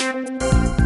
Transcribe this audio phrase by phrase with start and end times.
[0.00, 0.77] Thank you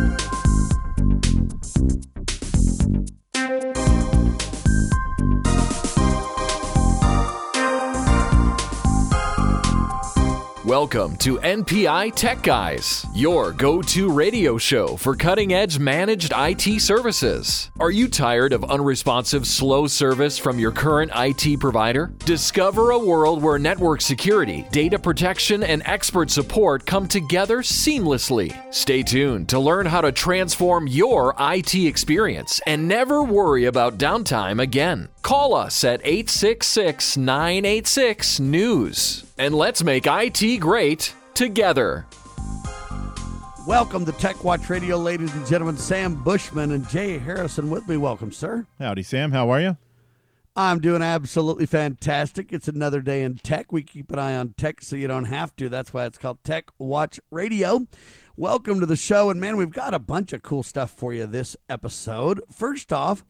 [10.72, 16.80] Welcome to NPI Tech Guys, your go to radio show for cutting edge managed IT
[16.80, 17.70] services.
[17.78, 22.14] Are you tired of unresponsive, slow service from your current IT provider?
[22.24, 28.56] Discover a world where network security, data protection, and expert support come together seamlessly.
[28.72, 34.58] Stay tuned to learn how to transform your IT experience and never worry about downtime
[34.58, 35.10] again.
[35.22, 42.06] Call us at 866 986 News and let's make IT great together.
[43.64, 45.76] Welcome to Tech Watch Radio, ladies and gentlemen.
[45.76, 47.96] Sam Bushman and Jay Harrison with me.
[47.96, 48.66] Welcome, sir.
[48.80, 49.30] Howdy, Sam.
[49.30, 49.76] How are you?
[50.56, 52.52] I'm doing absolutely fantastic.
[52.52, 53.70] It's another day in tech.
[53.70, 55.68] We keep an eye on tech so you don't have to.
[55.68, 57.86] That's why it's called Tech Watch Radio.
[58.36, 59.30] Welcome to the show.
[59.30, 62.42] And man, we've got a bunch of cool stuff for you this episode.
[62.52, 63.24] First off,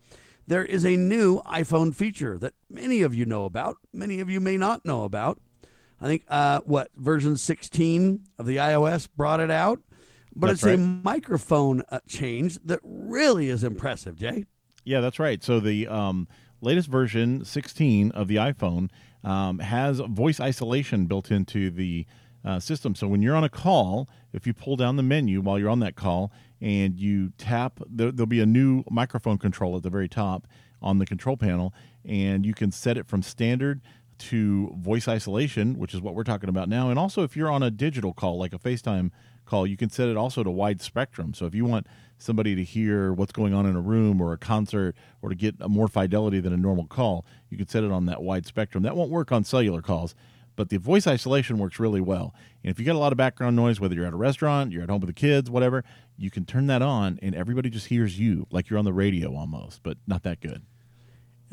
[0.47, 4.41] there is a new iPhone feature that many of you know about, many of you
[4.41, 5.41] may not know about.
[6.01, 9.81] I think uh, what version 16 of the iOS brought it out,
[10.35, 14.17] but That's it's a microphone uh, change that really is impressive.
[14.17, 14.47] Jay,
[14.85, 15.43] Yeah, that's right.
[15.45, 16.27] So the um,
[16.61, 18.91] latest version, 16 of the iPhone,
[19.23, 22.07] um, has voice isolation built into the
[22.45, 22.95] uh, system.
[22.95, 25.81] So when you're on a call, if you pull down the menu while you're on
[25.81, 26.33] that call
[26.63, 30.47] and you tap, there, there'll be a new microphone control at the very top
[30.81, 33.81] on the control panel, and you can set it from standard
[34.19, 36.89] to voice isolation, which is what we're talking about now.
[36.89, 39.11] And also, if you're on a digital call, like a FaceTime
[39.45, 41.35] call, you can set it also to wide spectrum.
[41.35, 41.89] So if you want
[42.19, 45.59] somebody to hear what's going on in a room or a concert or to get
[45.69, 48.85] more fidelity than a normal call, you can set it on that wide spectrum.
[48.85, 50.15] That won't work on cellular calls,
[50.57, 52.35] but the voice isolation works really well.
[52.63, 54.83] And if you get a lot of background noise, whether you're at a restaurant, you're
[54.83, 55.85] at home with the kids, whatever,
[56.17, 59.35] you can turn that on and everybody just hears you like you're on the radio
[59.35, 60.63] almost, but not that good.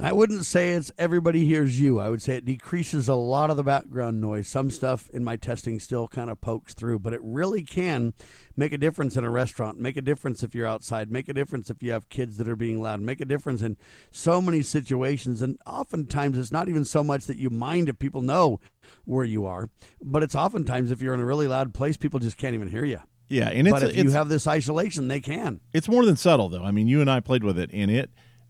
[0.01, 1.99] I wouldn't say it's everybody hears you.
[1.99, 4.47] I would say it decreases a lot of the background noise.
[4.47, 8.13] Some stuff in my testing still kind of pokes through, but it really can
[8.55, 11.69] make a difference in a restaurant, make a difference if you're outside, make a difference
[11.69, 13.75] if you have kids that are being loud, make a difference in
[14.09, 15.41] so many situations.
[15.41, 18.61] And oftentimes it's not even so much that you mind if people know
[19.03, 19.69] where you are,
[20.01, 22.85] but it's oftentimes if you're in a really loud place, people just can't even hear
[22.85, 23.01] you.
[23.27, 25.59] Yeah, and it's but if it's, you have this isolation, they can.
[25.73, 26.63] it's more than subtle though.
[26.63, 28.09] I mean, you and I played with it, and it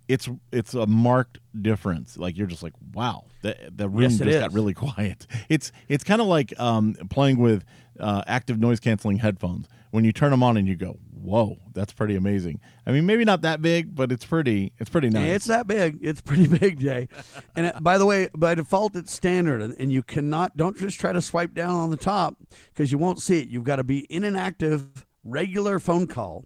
[0.10, 2.18] it's it's a marked difference.
[2.18, 5.28] Like you're just like, wow, the the room Yes, just it got really quiet.
[5.48, 7.64] It's it's kind of like um, playing with
[8.00, 9.68] uh, active noise canceling headphones.
[9.92, 12.60] When you turn them on and you go, whoa, that's pretty amazing.
[12.86, 15.36] I mean, maybe not that big, but it's pretty it's pretty nice.
[15.36, 16.00] It's that big.
[16.02, 17.08] It's pretty big, Jay.
[17.56, 20.58] And it, by the way, by default, it's standard, and, and you cannot.
[20.58, 22.36] Don't just try to swipe down on the top
[22.74, 23.48] because you won't see it.
[23.48, 26.46] You've got to be in an active, regular phone call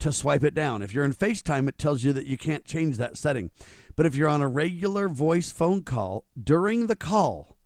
[0.00, 0.82] to swipe it down.
[0.82, 3.50] If you're in FaceTime, it tells you that you can't change that setting.
[3.96, 7.56] But if you're on a regular voice phone call during the call,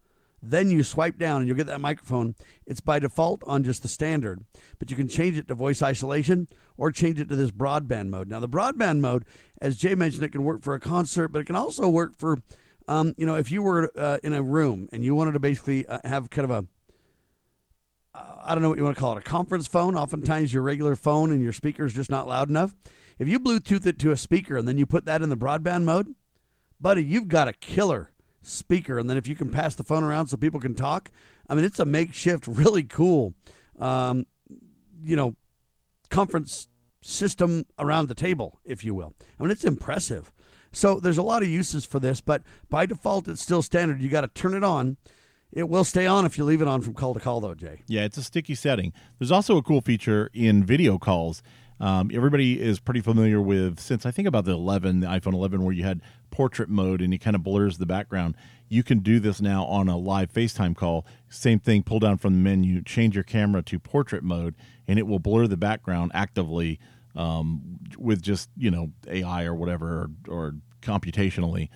[0.41, 2.35] then you swipe down and you'll get that microphone.
[2.65, 4.43] It's by default on just the standard,
[4.79, 6.47] but you can change it to voice isolation
[6.77, 8.29] or change it to this broadband mode.
[8.29, 9.25] Now, the broadband mode,
[9.61, 12.37] as Jay mentioned, it can work for a concert, but it can also work for,
[12.87, 15.87] um, you know, if you were uh, in a room and you wanted to basically
[15.87, 16.67] uh, have kind of a,
[18.45, 19.95] I don't know what you want to call it, a conference phone.
[19.95, 22.75] Oftentimes, your regular phone and your speaker is just not loud enough.
[23.17, 25.83] If you Bluetooth it to a speaker and then you put that in the broadband
[25.83, 26.13] mode,
[26.79, 28.11] buddy, you've got a killer
[28.41, 28.99] speaker.
[28.99, 31.09] And then if you can pass the phone around so people can talk,
[31.49, 33.33] I mean, it's a makeshift, really cool,
[33.79, 34.25] um,
[35.03, 35.35] you know,
[36.09, 36.67] conference
[37.01, 39.13] system around the table, if you will.
[39.39, 40.31] I mean, it's impressive.
[40.71, 44.01] So there's a lot of uses for this, but by default, it's still standard.
[44.01, 44.97] You got to turn it on.
[45.51, 47.81] It will stay on if you leave it on from call to call, though, Jay.
[47.87, 48.91] Yeah, it's a sticky setting.
[49.19, 51.41] There's also a cool feature in video calls.
[51.79, 55.63] Um, everybody is pretty familiar with, since I think about the 11, the iPhone 11,
[55.63, 56.01] where you had
[56.31, 58.35] portrait mode and it kind of blurs the background.
[58.67, 61.05] You can do this now on a live FaceTime call.
[61.29, 64.55] Same thing, pull down from the menu, change your camera to portrait mode,
[64.87, 66.79] and it will blur the background actively
[67.15, 71.69] um, with just, you know, AI or whatever, or, or computationally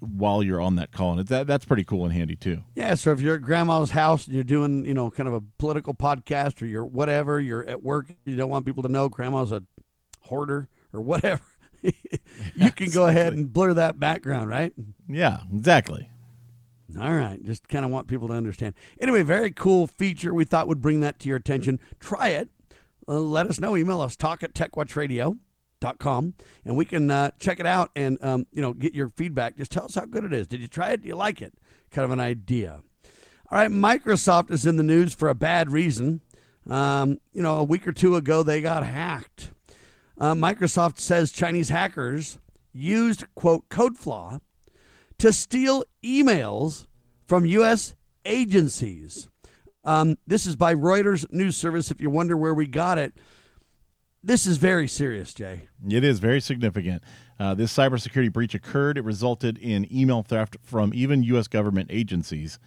[0.00, 1.18] while you're on that call.
[1.18, 2.62] And that, that's pretty cool and handy too.
[2.74, 5.42] Yeah, so if you're at grandma's house and you're doing, you know, kind of a
[5.58, 9.52] political podcast or you're whatever, you're at work, you don't want people to know grandma's
[9.52, 9.62] a
[10.22, 11.42] hoarder or whatever,
[11.82, 14.72] you can go ahead and blur that background, right?
[15.08, 16.08] Yeah, exactly.
[16.98, 18.74] All right, just kind of want people to understand.
[19.00, 20.32] Anyway, very cool feature.
[20.32, 21.80] We thought would bring that to your attention.
[22.00, 22.48] Try it.
[23.06, 23.76] Uh, let us know.
[23.76, 24.54] Email us talk at
[25.80, 26.34] techwatchradio.com
[26.64, 29.56] and we can uh, check it out and um, you know get your feedback.
[29.56, 30.46] Just tell us how good it is.
[30.46, 31.02] Did you try it?
[31.02, 31.54] Do you like it?
[31.90, 32.80] Kind of an idea.
[33.50, 36.20] All right, Microsoft is in the news for a bad reason.
[36.68, 39.52] Um, you know, a week or two ago, they got hacked.
[40.20, 42.38] Uh, Microsoft says Chinese hackers
[42.72, 44.40] used, quote, code flaw
[45.18, 46.86] to steal emails
[47.26, 47.94] from U.S.
[48.26, 49.28] agencies.
[49.82, 51.90] Um, this is by Reuters News Service.
[51.90, 53.14] If you wonder where we got it,
[54.22, 55.68] this is very serious, Jay.
[55.88, 57.02] It is very significant.
[57.38, 58.98] Uh, this cybersecurity breach occurred.
[58.98, 61.48] It resulted in email theft from even U.S.
[61.48, 62.58] government agencies.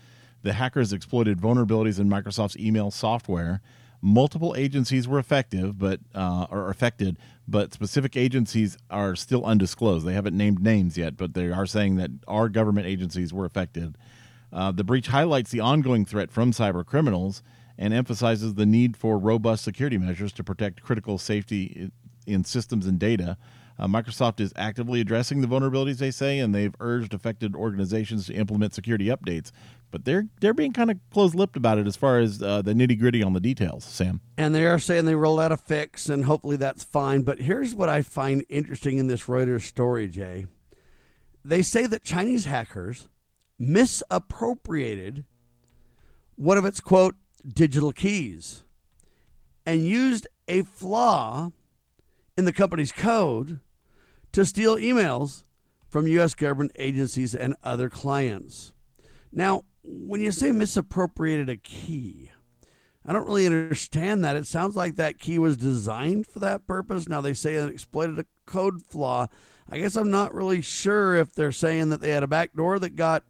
[0.44, 3.62] The hackers exploited vulnerabilities in Microsoft's email software.
[4.01, 10.07] Multiple agencies were effective, but uh, are affected, but specific agencies are still undisclosed.
[10.07, 13.97] They haven't named names yet, but they are saying that our government agencies were affected.
[14.51, 17.44] Uh, the breach highlights the ongoing threat from cyber criminals
[17.81, 21.89] and emphasizes the need for robust security measures to protect critical safety
[22.28, 23.38] in systems and data.
[23.80, 28.33] Uh, Microsoft is actively addressing the vulnerabilities, they say, and they've urged affected organizations to
[28.33, 29.51] implement security updates.
[29.89, 33.24] But they're they're being kind of close-lipped about it as far as uh, the nitty-gritty
[33.24, 33.83] on the details.
[33.83, 37.24] Sam, and they are saying they rolled out a fix, and hopefully that's fine.
[37.24, 40.45] But here's what I find interesting in this Reuters story, Jay.
[41.44, 43.07] They say that Chinese hackers
[43.57, 45.25] misappropriated
[46.36, 47.16] one of its quote
[47.48, 48.64] digital keys
[49.66, 51.52] and used a flaw
[52.38, 53.60] in the company's code
[54.32, 55.44] to steal emails
[55.88, 56.34] from U.S.
[56.34, 58.72] government agencies and other clients.
[59.32, 62.32] Now, when you say misappropriated a key,
[63.06, 64.36] I don't really understand that.
[64.36, 67.10] It sounds like that key was designed for that purpose.
[67.10, 69.28] Now they say it exploited a code flaw.
[69.70, 72.78] I guess I'm not really sure if they're saying that they had a back door
[72.80, 73.24] that got,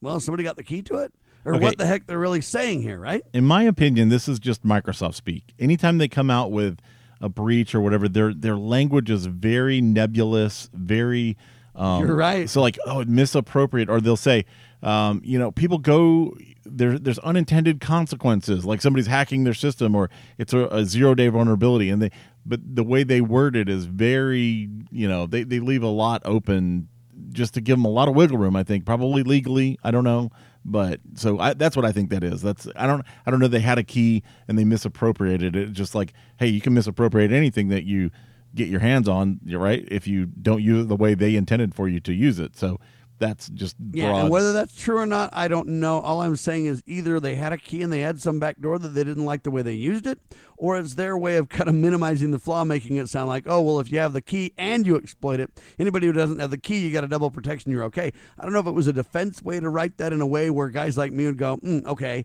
[0.00, 1.12] well, somebody got the key to it
[1.44, 1.64] or okay.
[1.64, 3.22] what the heck they're really saying here, right?
[3.32, 5.54] In my opinion, this is just Microsoft speak.
[5.58, 6.78] Anytime they come out with
[7.20, 11.36] a breach or whatever, their their language is very nebulous, very.
[11.74, 12.50] Um, You're right.
[12.50, 14.44] So like, oh, misappropriate, or they'll say,
[14.82, 16.98] um, you know, people go there.
[16.98, 21.88] There's unintended consequences, like somebody's hacking their system, or it's a, a zero day vulnerability,
[21.90, 22.10] and they.
[22.46, 26.22] But the way they word it is very, you know, they they leave a lot
[26.24, 26.88] open
[27.32, 28.56] just to give them a lot of wiggle room.
[28.56, 30.30] I think probably legally, I don't know,
[30.64, 32.42] but so I, that's what I think that is.
[32.42, 33.48] That's I don't I don't know.
[33.48, 35.72] They had a key and they misappropriated it.
[35.72, 38.10] Just like hey, you can misappropriate anything that you
[38.54, 39.40] get your hands on.
[39.44, 42.38] You're right if you don't use it the way they intended for you to use
[42.38, 42.56] it.
[42.56, 42.78] So
[43.20, 44.08] that's just yeah.
[44.08, 44.20] Broad.
[44.22, 46.00] And whether that's true or not, I don't know.
[46.00, 48.78] All I'm saying is either they had a key and they had some back door
[48.78, 50.18] that they didn't like the way they used it,
[50.56, 53.60] or it's their way of kind of minimizing the flaw, making it sound like, oh
[53.60, 56.58] well, if you have the key and you exploit it, anybody who doesn't have the
[56.58, 58.10] key, you got a double protection, you're okay.
[58.38, 60.50] I don't know if it was a defense way to write that in a way
[60.50, 62.24] where guys like me would go, mm, okay.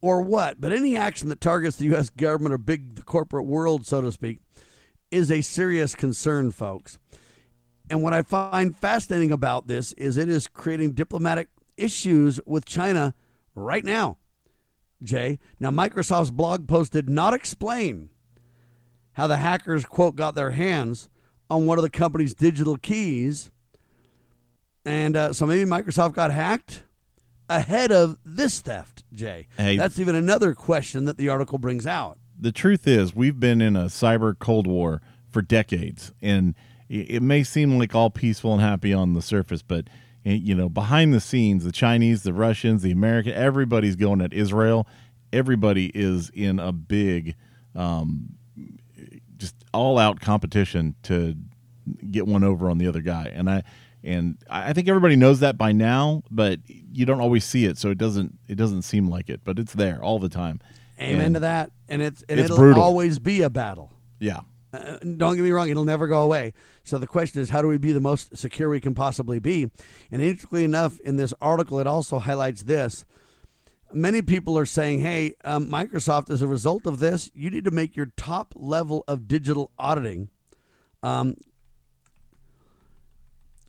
[0.00, 0.60] Or what?
[0.60, 2.08] But any action that targets the U.S.
[2.08, 4.38] government or big corporate world, so to speak,
[5.10, 6.98] is a serious concern, folks.
[7.92, 13.12] And what I find fascinating about this is it is creating diplomatic issues with China
[13.54, 14.16] right now.
[15.02, 15.38] Jay.
[15.60, 18.08] Now, Microsoft's blog post did not explain
[19.12, 21.10] how the hackers, quote, got their hands
[21.50, 23.50] on one of the company's digital keys.
[24.86, 26.84] And uh, so maybe Microsoft got hacked
[27.50, 29.48] ahead of this theft, Jay.
[29.58, 32.18] Hey, That's even another question that the article brings out.
[32.40, 36.14] The truth is, we've been in a cyber Cold War for decades.
[36.22, 36.54] And
[36.92, 39.88] it may seem like all peaceful and happy on the surface, but
[40.24, 44.86] you know, behind the scenes, the Chinese, the Russians, the American, everybody's going at Israel.
[45.32, 47.34] Everybody is in a big,
[47.74, 48.34] um,
[49.36, 51.34] just all out competition to
[52.10, 53.32] get one over on the other guy.
[53.34, 53.62] And I,
[54.04, 57.90] and I think everybody knows that by now, but you don't always see it, so
[57.90, 60.60] it doesn't it doesn't seem like it, but it's there all the time.
[61.00, 62.82] Amen and to that, and it's and it's it'll brutal.
[62.82, 63.92] always be a battle.
[64.18, 64.40] Yeah,
[64.72, 66.52] uh, don't get me wrong, it'll never go away.
[66.84, 69.70] So the question is, how do we be the most secure we can possibly be?
[70.10, 73.04] And interestingly enough, in this article, it also highlights this.
[73.92, 77.70] Many people are saying, hey, um, Microsoft, as a result of this, you need to
[77.70, 80.30] make your top level of digital auditing
[81.02, 81.36] um,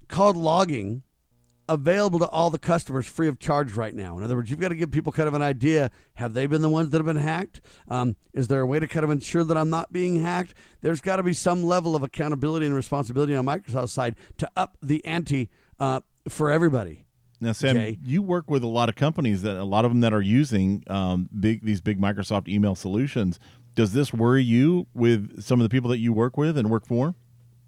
[0.08, 1.04] called logging
[1.70, 4.18] available to all the customers free of charge right now.
[4.18, 6.62] In other words, you've got to give people kind of an idea have they been
[6.62, 7.62] the ones that have been hacked?
[7.88, 10.54] Um, is there a way to kind of ensure that I'm not being hacked?
[10.82, 14.78] There's got to be some level of accountability and responsibility on Microsoft's side to up
[14.82, 17.06] the ante uh, for everybody.
[17.40, 18.00] Now, Sam, Jay.
[18.02, 20.84] you work with a lot of companies that a lot of them that are using
[20.88, 23.40] um, big these big Microsoft email solutions.
[23.76, 26.86] Does this worry you with some of the people that you work with and work
[26.86, 27.16] for?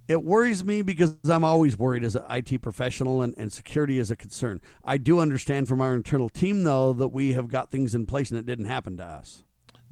[0.08, 4.12] It worries me because I'm always worried as an IT professional and, and security is
[4.12, 4.62] a concern.
[4.84, 8.30] I do understand from our internal team, though, that we have got things in place
[8.30, 9.44] and it didn't happen to us.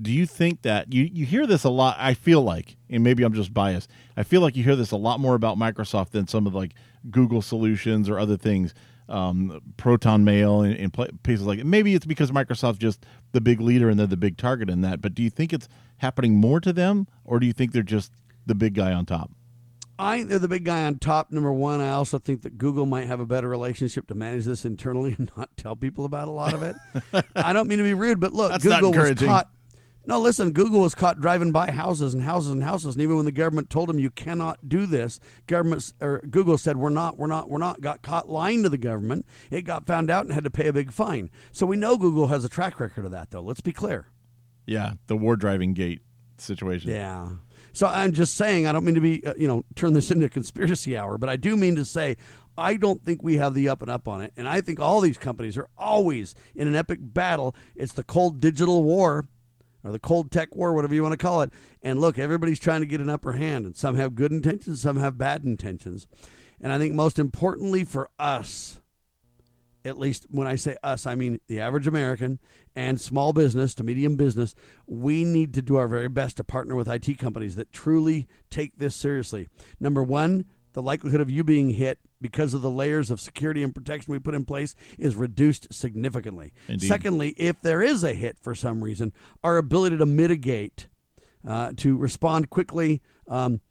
[0.02, 1.96] Do you think that you, you hear this a lot?
[2.00, 4.98] I feel like, and maybe I'm just biased, I feel like you hear this a
[4.98, 6.74] lot more about Microsoft than some of like
[7.10, 8.74] Google solutions or other things.
[9.10, 10.94] um, Proton Mail and, and
[11.24, 14.70] places like maybe it's because Microsoft's just the big leader and they're the big target
[14.70, 15.02] in that.
[15.02, 15.68] But do you think it's
[15.98, 18.12] happening more to them, or do you think they're just
[18.46, 19.32] the big guy on top?
[20.00, 21.32] I think they're the big guy on top.
[21.32, 24.66] Number one, I also think that Google might have a better relationship to manage this
[24.66, 26.76] internally and not tell people about a lot of it.
[27.36, 29.50] I don't mean to be rude, but look, That's Google was caught.
[30.06, 33.26] No, listen, Google was caught driving by houses and houses and houses, and even when
[33.26, 37.28] the government told them you cannot do this, government or Google said we're not, we're
[37.28, 37.80] not, we're not.
[37.80, 39.26] Got caught lying to the government.
[39.50, 41.30] It got found out and had to pay a big fine.
[41.54, 43.42] So we know Google has a track record of that, though.
[43.42, 44.08] Let's be clear.
[44.66, 46.02] Yeah, the war driving gate
[46.38, 46.92] situation.
[46.92, 47.30] Yeah.
[47.74, 50.28] So I'm just saying, I don't mean to be, uh, you know, turn this into
[50.28, 52.18] a conspiracy hour, but I do mean to say,
[52.56, 54.32] I don't think we have the up and up on it.
[54.38, 57.56] And I think all these companies are always in an epic battle.
[57.76, 59.28] It's the cold digital war
[59.84, 61.52] or the cold tech war, whatever you want to call it.
[61.82, 64.98] And look, everybody's trying to get an upper hand, and some have good intentions, some
[64.98, 66.08] have bad intentions.
[66.62, 68.80] And I think most importantly for us,
[69.86, 72.40] at least when I say us, I mean the average American
[72.76, 74.56] and small business to medium business,
[74.88, 78.78] we need to do our very best to partner with IT companies that truly take
[78.78, 79.48] this seriously.
[79.80, 83.76] Number one, the likelihood of you being hit because of the layers of security and
[83.76, 86.54] protection we put in place is reduced significantly.
[86.68, 86.88] Indeed.
[86.88, 89.14] Secondly, if there is a hit for some reason,
[89.44, 90.88] our ability to mitigate,
[91.48, 93.62] uh, to respond quickly, um,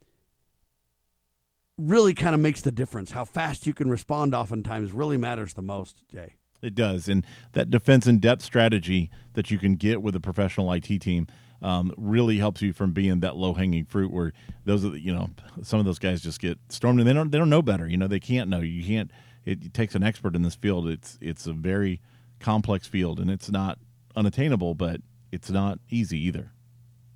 [1.77, 3.11] really kind of makes the difference.
[3.11, 6.35] How fast you can respond oftentimes really matters the most, Jay.
[6.61, 10.71] It does, and that defense in depth strategy that you can get with a professional
[10.71, 11.27] IT team
[11.61, 14.11] um, really helps you from being that low hanging fruit.
[14.11, 14.31] Where
[14.63, 15.29] those, are the- you know,
[15.61, 17.85] some of those guys just get stormed and they don't they don't know better.
[17.87, 18.59] You know, they can't know.
[18.59, 19.11] You can't.
[19.45, 20.87] It, takes an expert in this field.
[20.87, 21.99] It's it's a very
[22.39, 23.77] complex field, and it's not
[24.15, 25.01] unattainable, but
[25.33, 26.52] it's not easy either.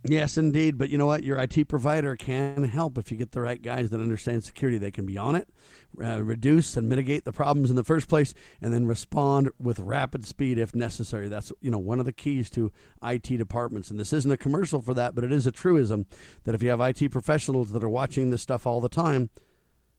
[0.10, 0.78] Yes, indeed.
[0.78, 1.24] But you know what?
[1.24, 4.78] Your IT provider can help if you get the right guys that understand security.
[4.78, 5.50] They can be on it,
[6.02, 10.26] uh, reduce and mitigate the problems in the first place, and then respond with rapid
[10.26, 11.28] speed if necessary.
[11.28, 12.72] That's you know one of the keys to
[13.04, 13.92] IT departments.
[13.92, 16.06] And this isn't a commercial for that, but it is a truism
[16.46, 19.30] that if you have IT professionals that are watching this stuff all the time,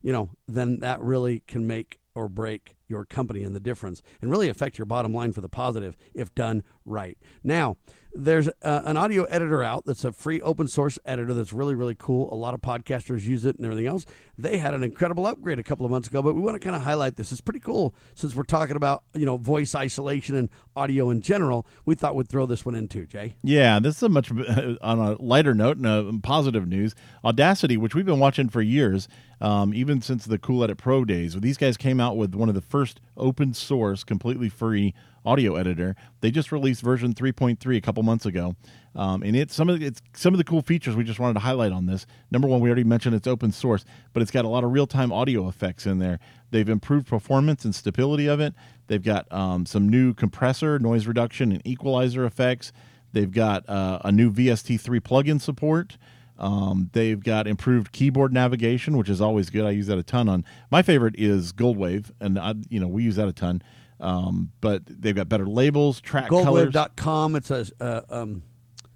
[0.01, 4.31] you know, then that really can make or break your company and the difference and
[4.31, 7.19] really affect your bottom line for the positive if done right.
[7.45, 7.77] Now,
[8.15, 11.95] there's uh, an audio editor out that's a free open source editor that's really, really
[11.95, 12.33] cool.
[12.33, 14.07] A lot of podcasters use it and everything else.
[14.37, 16.75] They had an incredible upgrade a couple of months ago, but we want to kind
[16.75, 17.33] of highlight this.
[17.33, 21.67] It's pretty cool since we're talking about, you know, voice isolation and audio in general.
[21.85, 23.35] We thought we'd throw this one in too, Jay.
[23.43, 24.31] Yeah, this is a much
[24.81, 26.95] on a lighter note and a positive news.
[27.25, 29.09] Audacity, which we've been watching for years,
[29.41, 31.39] um, even since the Cool Edit Pro days.
[31.39, 34.95] These guys came out with one of the first open source, completely free
[35.29, 35.95] audio editor.
[36.21, 38.57] They just released version 3.3 a couple months ago,
[38.95, 41.35] um, and it's some of the, it's some of the cool features we just wanted
[41.35, 42.07] to highlight on this.
[42.31, 44.87] Number one, we already mentioned it's open source, but it's got a lot of real
[44.87, 46.19] time audio effects in there.
[46.51, 48.55] They've improved performance and stability of it.
[48.87, 52.73] They've got um, some new compressor, noise reduction, and equalizer effects.
[53.13, 55.99] They've got uh, a new VST3 plugin support.
[56.39, 59.65] Um, they've got improved keyboard navigation, which is always good.
[59.65, 60.45] I use that a ton on.
[60.71, 63.63] My favorite is Goldwave, and I, you know we use that a ton.
[64.01, 66.31] Um, but they've got better labels, track.
[66.31, 67.37] Goldwave.com.
[67.37, 68.43] It's a uh, um,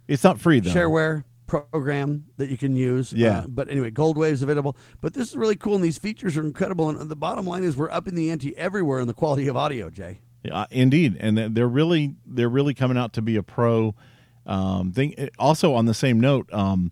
[0.09, 0.71] It's not free though.
[0.71, 3.13] shareware program that you can use.
[3.13, 3.41] Yeah.
[3.41, 4.77] Uh, but anyway, Goldwave is available.
[5.01, 6.89] But this is really cool, and these features are incredible.
[6.89, 9.57] And the bottom line is, we're up in the ante everywhere in the quality of
[9.57, 10.21] audio, Jay.
[10.45, 13.95] Yeah, indeed, and they're- they're really they're really coming out to be a pro
[14.47, 15.29] um, thing.
[15.39, 16.91] Also, on the same note, um,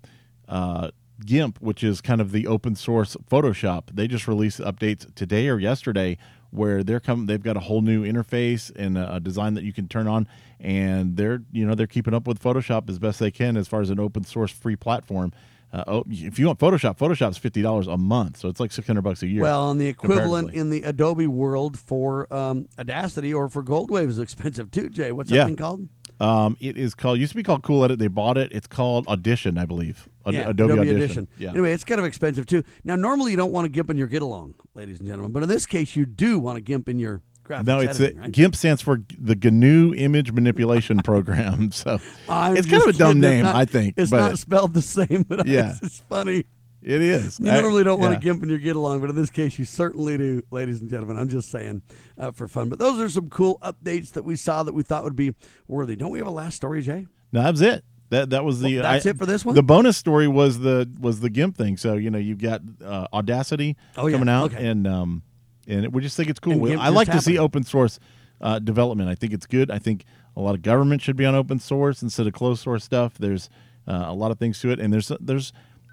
[0.49, 0.91] uh,
[1.25, 5.59] GIMP, which is kind of the open source Photoshop, they just released updates today or
[5.59, 6.17] yesterday
[6.51, 9.89] where they're come they've got a whole new interface and a, design that you can
[9.89, 10.27] turn on,
[10.59, 13.81] and they're you know they're keeping up with Photoshop as best they can as far
[13.81, 15.33] as an open source free platform.
[15.73, 18.87] Uh, oh, if you want Photoshop, Photoshop's fifty dollars a month, so it's like six
[18.89, 19.43] hundred bucks a year.
[19.43, 24.19] Well, and the equivalent in the Adobe world for um, Audacity or for Goldwave is
[24.19, 25.13] expensive too, Jay.
[25.13, 25.43] What's Yeah.
[25.43, 25.89] that thing called?
[26.21, 27.99] Um, it is called used to be called Cool Edit.
[27.99, 28.53] They bought it.
[28.53, 30.09] It's called Audition, I believe.
[30.27, 31.27] Ad- yeah, Adobe, Audition.
[31.39, 31.51] Yeah.
[31.51, 32.63] Anyway, it's kind of expensive too.
[32.85, 35.43] Now, normally you don't want to GIMP in your get along, ladies and gentlemen, but
[35.43, 38.23] in this case, you do want to GIMP in your graphics no, it's editing, a,
[38.23, 38.33] right?
[38.33, 41.73] GIMP stands for the GNU Image Manipulation Program.
[41.73, 41.99] So
[42.29, 43.19] I'm it's kind of a dumb.
[43.21, 43.95] Name, not- I think.
[43.97, 45.71] It's but not spelled the same, but Yeah.
[45.71, 46.45] it's, it's funny.
[46.83, 47.39] It is.
[47.41, 49.59] You I- normally don't want to GIMP in your get along, but in this case,
[49.59, 51.19] you certainly do, ladies and gentlemen.
[51.19, 51.83] I'm just saying
[52.19, 52.69] uh, for fun.
[52.69, 55.35] But those are some cool updates that we saw that we thought would be
[55.69, 55.97] worthy.
[55.97, 57.07] Don't we have a last story, Jay?
[57.33, 57.85] No, that's it.
[58.11, 58.75] That that was the.
[58.77, 59.55] Well, that's I- it for this one?
[59.55, 61.77] The bonus story was the was the GIMP thing.
[61.77, 64.13] So you know you've got uh, Audacity Oh, yeah.
[64.19, 64.67] coming out, Okay.
[64.67, 65.23] and um,
[65.69, 66.81] and we just think it's cool.
[66.81, 68.01] I like to see open source
[68.41, 69.09] uh, development.
[69.09, 69.71] I think it's good.
[69.71, 70.05] I think
[70.37, 73.15] a lot of government should be on open source instead of closed source stuff.
[73.19, 73.49] There's
[73.87, 75.53] uh, a lot of things to it, and there's there's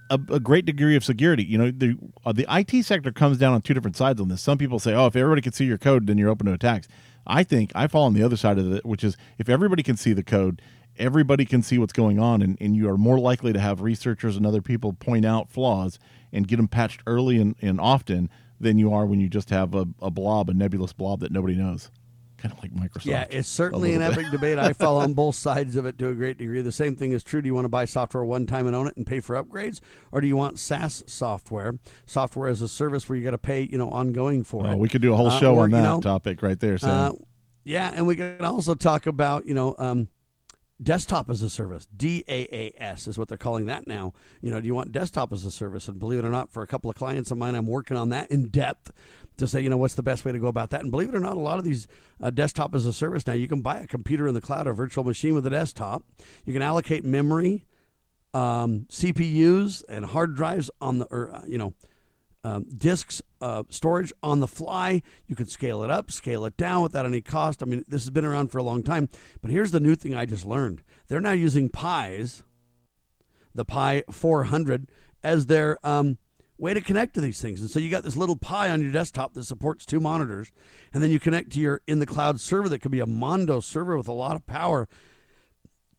[0.10, 1.44] a, a great degree of security.
[1.44, 4.42] You know, the uh, the IT sector comes down on two different sides on this.
[4.42, 6.88] Some people say, "Oh, if everybody can see your code, then you're open to attacks."
[7.26, 9.98] I think I fall on the other side of it, which is if everybody can
[9.98, 10.62] see the code,
[10.98, 14.38] everybody can see what's going on, and, and you are more likely to have researchers
[14.38, 16.00] and other people point out flaws
[16.32, 19.76] and get them patched early and, and often than you are when you just have
[19.76, 21.92] a, a blob, a nebulous blob that nobody knows
[22.48, 23.06] kind of like Microsoft.
[23.06, 24.58] Yeah, it's certainly an epic debate.
[24.58, 26.62] I fall on both sides of it to a great degree.
[26.62, 27.42] The same thing is true.
[27.42, 29.80] Do you want to buy software one time and own it and pay for upgrades,
[30.12, 33.62] or do you want SaaS software, software as a service where you got to pay,
[33.64, 34.78] you know, ongoing for oh, it?
[34.78, 36.60] We could do a whole uh, show uh, or, on that you know, topic right
[36.60, 36.78] there.
[36.78, 36.88] So.
[36.88, 37.12] Uh,
[37.64, 40.08] yeah, and we can also talk about, you know, um,
[40.82, 44.76] desktop as a service daas is what they're calling that now you know do you
[44.76, 47.32] want desktop as a service and believe it or not for a couple of clients
[47.32, 48.92] of mine i'm working on that in depth
[49.38, 50.82] to say, you know, what's the best way to go about that.
[50.82, 51.88] And believe it or not, a lot of these
[52.22, 54.74] uh, desktop as a service now, you can buy a computer in the cloud, a
[54.74, 56.04] virtual machine with a desktop.
[56.46, 57.66] You can allocate memory,
[58.34, 61.74] um, CPUs, and hard drives on the, or, uh, you know,
[62.44, 65.02] um, disks, uh, storage on the fly.
[65.28, 67.62] You can scale it up, scale it down without any cost.
[67.62, 69.10] I mean, this has been around for a long time.
[69.42, 72.44] But here's the new thing I just learned they're now using Pies,
[73.54, 74.90] the Pi 400,
[75.24, 75.78] as their.
[75.86, 76.18] Um,
[76.58, 77.62] way to connect to these things.
[77.62, 80.52] And so you got this little Pi on your desktop that supports two monitors,
[80.94, 83.60] and then you connect to your in the cloud server that could be a Mondo
[83.60, 84.88] server with a lot of power.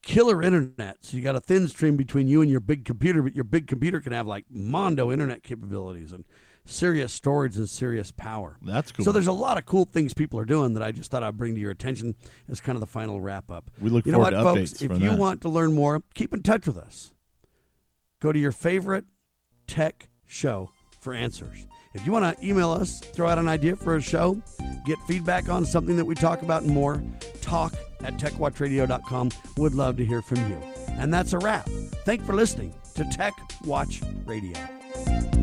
[0.02, 0.98] Killer internet.
[1.02, 3.66] So you got a thin stream between you and your big computer, but your big
[3.66, 6.24] computer can have like Mondo internet capabilities and
[6.64, 8.58] serious storage and serious power.
[8.62, 9.04] That's cool.
[9.04, 11.36] So there's a lot of cool things people are doing that I just thought I'd
[11.36, 12.14] bring to your attention
[12.48, 13.70] as kind of the final wrap up.
[13.80, 14.72] We look you forward know what, to folks?
[14.72, 14.82] updates.
[14.82, 15.18] If you that.
[15.18, 17.12] want to learn more, keep in touch with us.
[18.20, 19.04] Go to your favorite
[19.66, 20.70] tech show
[21.00, 21.66] for answers.
[21.94, 24.40] If you want to email us, throw out an idea for a show,
[24.86, 27.02] get feedback on something that we talk about and more,
[27.40, 29.30] talk at techwatchradio.com.
[29.56, 30.56] Would love to hear from you.
[30.90, 31.68] And that's a wrap.
[32.04, 33.32] Thank for listening to Tech
[33.64, 35.37] Watch Radio.